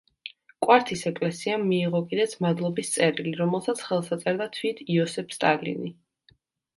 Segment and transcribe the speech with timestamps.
[0.67, 5.93] კვართის ეკლესიამ მიიღო კიდეც მადლობის წერილი, რომელსაც ხელს აწერდა თვით იოსებ სტალინი.